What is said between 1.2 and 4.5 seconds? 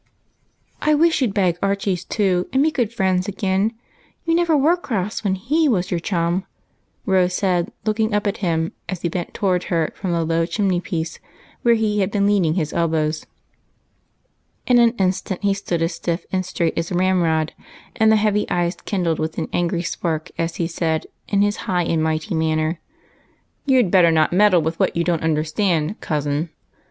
you 'd beg Archie's too, and be good friends again. You